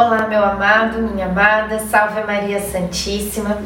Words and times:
Olá, 0.00 0.28
meu 0.28 0.44
amado, 0.44 1.02
minha 1.02 1.26
amada, 1.26 1.80
salve 1.80 2.22
Maria 2.22 2.60
Santíssima. 2.60 3.58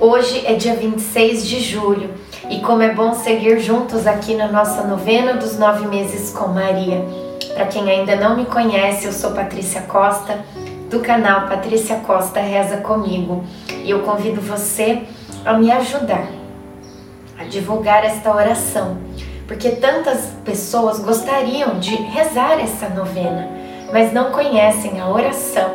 Hoje 0.00 0.42
é 0.46 0.54
dia 0.54 0.74
26 0.74 1.46
de 1.46 1.60
julho 1.60 2.08
e 2.48 2.62
como 2.62 2.80
é 2.80 2.94
bom 2.94 3.12
seguir 3.12 3.60
juntos 3.60 4.06
aqui 4.06 4.34
na 4.34 4.48
nossa 4.48 4.82
novena 4.84 5.34
dos 5.34 5.58
nove 5.58 5.86
meses 5.86 6.30
com 6.30 6.48
Maria. 6.48 7.04
Para 7.52 7.66
quem 7.66 7.90
ainda 7.90 8.16
não 8.16 8.34
me 8.34 8.46
conhece, 8.46 9.04
eu 9.04 9.12
sou 9.12 9.32
Patrícia 9.32 9.82
Costa, 9.82 10.42
do 10.88 11.00
canal 11.00 11.48
Patrícia 11.48 11.96
Costa 11.96 12.40
Reza 12.40 12.78
Comigo, 12.78 13.44
e 13.84 13.90
eu 13.90 14.00
convido 14.04 14.40
você 14.40 15.02
a 15.44 15.52
me 15.52 15.70
ajudar 15.70 16.28
a 17.38 17.44
divulgar 17.44 18.06
esta 18.06 18.34
oração, 18.34 18.96
porque 19.46 19.68
tantas 19.68 20.30
pessoas 20.46 20.98
gostariam 20.98 21.78
de 21.78 21.94
rezar 21.94 22.58
essa 22.58 22.88
novena 22.88 23.63
mas 23.92 24.12
não 24.12 24.30
conhecem 24.30 25.00
a 25.00 25.08
oração, 25.08 25.74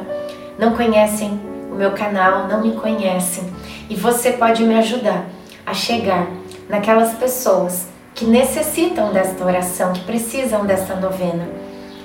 não 0.57 0.75
conhecem 0.75 1.39
o 1.71 1.75
meu 1.75 1.91
canal, 1.91 2.47
não 2.47 2.61
me 2.61 2.73
conhecem. 2.73 3.43
E 3.89 3.95
você 3.95 4.33
pode 4.33 4.63
me 4.63 4.75
ajudar 4.75 5.25
a 5.65 5.73
chegar 5.73 6.27
naquelas 6.67 7.13
pessoas 7.13 7.87
que 8.13 8.25
necessitam 8.25 9.13
desta 9.13 9.45
oração, 9.45 9.93
que 9.93 10.01
precisam 10.01 10.65
desta 10.65 10.95
novena. 10.95 11.47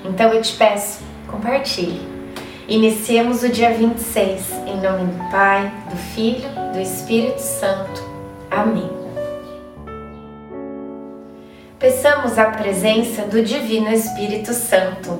Então 0.03 0.31
eu 0.33 0.41
te 0.41 0.55
peço, 0.55 0.99
compartilhe. 1.27 2.01
Iniciemos 2.67 3.43
o 3.43 3.49
dia 3.49 3.71
26 3.71 4.51
em 4.65 4.81
nome 4.81 5.05
do 5.05 5.29
Pai, 5.29 5.71
do 5.89 5.95
Filho, 5.95 6.49
do 6.73 6.79
Espírito 6.79 7.39
Santo. 7.39 8.03
Amém. 8.49 8.89
Peçamos 11.77 12.39
a 12.39 12.45
presença 12.45 13.23
do 13.23 13.43
Divino 13.43 13.89
Espírito 13.89 14.53
Santo 14.53 15.19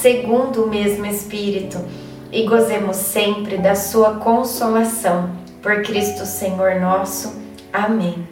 segundo 0.00 0.64
o 0.64 0.68
mesmo 0.68 1.04
Espírito, 1.04 1.78
e 2.32 2.44
gozemos 2.44 2.96
sempre 2.96 3.58
da 3.58 3.74
Sua 3.74 4.14
consolação. 4.14 5.30
Por 5.60 5.82
Cristo 5.82 6.24
Senhor 6.24 6.80
nosso. 6.80 7.34
Amém. 7.70 8.26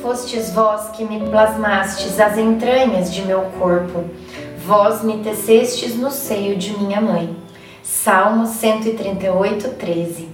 Fostes 0.00 0.50
vós 0.50 0.88
que 0.96 1.04
me 1.04 1.28
plasmastes 1.28 2.18
as 2.18 2.38
entranhas 2.38 3.12
de 3.12 3.22
meu 3.22 3.42
corpo, 3.58 4.04
vós 4.64 5.04
me 5.04 5.18
tecestes 5.18 5.94
no 5.94 6.10
seio 6.10 6.56
de 6.56 6.76
minha 6.78 7.00
mãe. 7.00 7.36
Salmo 7.82 8.46
138, 8.46 9.68
13. 9.70 10.28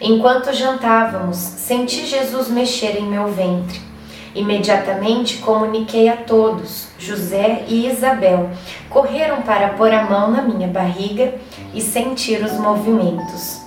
Enquanto 0.00 0.52
jantávamos, 0.52 1.36
senti 1.36 2.06
Jesus 2.06 2.48
mexer 2.48 2.96
em 2.96 3.06
meu 3.06 3.26
ventre. 3.26 3.80
Imediatamente 4.34 5.38
comuniquei 5.38 6.08
a 6.08 6.16
todos. 6.16 6.93
José 7.04 7.64
e 7.68 7.86
Isabel 7.86 8.48
correram 8.88 9.42
para 9.42 9.70
pôr 9.70 9.92
a 9.92 10.04
mão 10.04 10.30
na 10.30 10.40
minha 10.40 10.66
barriga 10.66 11.34
e 11.74 11.80
sentir 11.80 12.42
os 12.42 12.52
movimentos. 12.52 13.60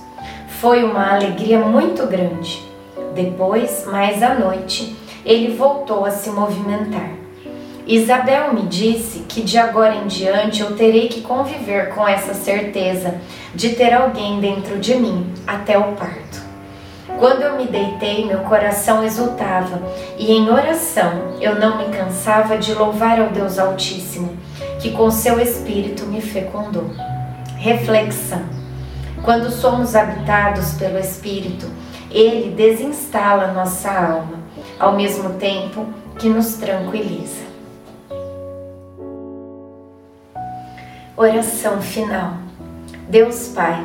Foi 0.60 0.82
uma 0.82 1.14
alegria 1.14 1.60
muito 1.60 2.04
grande. 2.06 2.60
Depois, 3.14 3.86
mais 3.86 4.22
à 4.24 4.34
noite, 4.34 4.96
ele 5.24 5.54
voltou 5.54 6.04
a 6.04 6.10
se 6.10 6.30
movimentar. 6.30 7.10
Isabel 7.86 8.52
me 8.52 8.62
disse 8.62 9.20
que 9.20 9.40
de 9.40 9.56
agora 9.56 9.94
em 9.94 10.06
diante 10.08 10.60
eu 10.60 10.76
terei 10.76 11.08
que 11.08 11.22
conviver 11.22 11.94
com 11.94 12.06
essa 12.06 12.34
certeza 12.34 13.14
de 13.54 13.70
ter 13.70 13.94
alguém 13.94 14.40
dentro 14.40 14.78
de 14.78 14.94
mim 14.96 15.32
até 15.46 15.78
o 15.78 15.92
parto. 15.92 16.27
Quando 17.18 17.42
eu 17.42 17.56
me 17.56 17.66
deitei, 17.66 18.24
meu 18.24 18.38
coração 18.40 19.02
exultava, 19.02 19.82
e 20.16 20.30
em 20.30 20.48
oração 20.48 21.36
eu 21.40 21.58
não 21.58 21.78
me 21.78 21.86
cansava 21.96 22.56
de 22.56 22.72
louvar 22.72 23.20
ao 23.20 23.30
Deus 23.30 23.58
Altíssimo, 23.58 24.36
que 24.80 24.92
com 24.92 25.10
seu 25.10 25.40
Espírito 25.40 26.06
me 26.06 26.20
fecundou. 26.20 26.90
Reflexão: 27.56 28.42
quando 29.24 29.50
somos 29.50 29.96
habitados 29.96 30.74
pelo 30.74 30.96
Espírito, 30.96 31.68
ele 32.08 32.54
desinstala 32.54 33.52
nossa 33.52 33.90
alma, 33.90 34.38
ao 34.78 34.92
mesmo 34.92 35.30
tempo 35.30 35.86
que 36.18 36.28
nos 36.28 36.54
tranquiliza. 36.54 37.48
Oração 41.16 41.82
final. 41.82 42.34
Deus 43.08 43.48
Pai, 43.48 43.84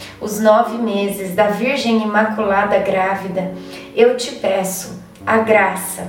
os 0.21 0.39
nove 0.39 0.77
meses 0.77 1.33
da 1.33 1.47
Virgem 1.47 2.03
Imaculada 2.03 2.77
Grávida, 2.77 3.51
eu 3.95 4.15
te 4.15 4.35
peço 4.35 5.01
a 5.25 5.39
graça. 5.39 6.03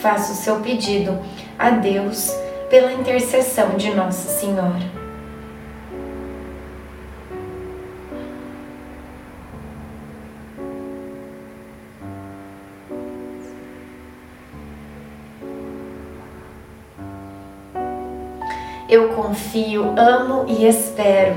Faça 0.00 0.32
o 0.32 0.36
seu 0.36 0.60
pedido 0.60 1.18
a 1.58 1.70
Deus 1.70 2.32
pela 2.70 2.92
intercessão 2.92 3.70
de 3.70 3.92
Nossa 3.92 4.28
Senhora. 4.28 4.98
Eu 18.88 19.10
confio, 19.10 19.94
amo 19.98 20.46
e 20.48 20.66
espero, 20.66 21.36